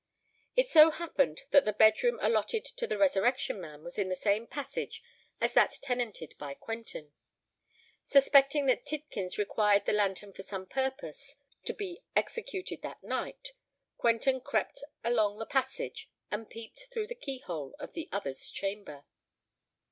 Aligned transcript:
It 0.55 0.67
so 0.67 0.89
happened 0.89 1.43
that 1.51 1.63
the 1.63 1.73
bed 1.73 2.01
room 2.01 2.17
allotted 2.23 2.65
to 2.65 2.87
the 2.87 2.97
Resurrection 2.97 3.61
Man 3.61 3.83
was 3.83 3.99
in 3.99 4.09
the 4.09 4.15
same 4.15 4.47
passage 4.47 5.03
as 5.39 5.53
that 5.53 5.77
tenanted 5.79 6.33
by 6.39 6.55
Quentin. 6.55 7.13
Suspecting 8.03 8.65
that 8.65 8.83
Tidkins 8.83 9.37
required 9.37 9.85
the 9.85 9.93
lantern 9.93 10.33
for 10.33 10.41
some 10.41 10.65
purpose 10.65 11.35
to 11.65 11.73
be 11.75 12.01
executed 12.15 12.81
that 12.81 13.03
night, 13.03 13.53
Quentin 13.97 14.41
crept 14.41 14.83
along 15.03 15.37
the 15.37 15.45
passage, 15.45 16.09
and 16.31 16.49
peeped 16.49 16.87
through 16.91 17.05
the 17.05 17.13
key 17.13 17.37
hole 17.37 17.75
of 17.77 17.93
the 17.93 18.09
other's 18.11 18.49
chamber. 18.49 19.05